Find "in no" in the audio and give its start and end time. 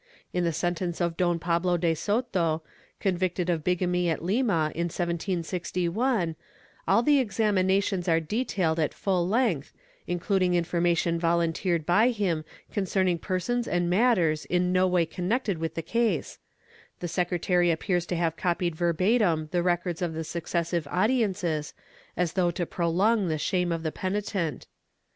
14.45-14.87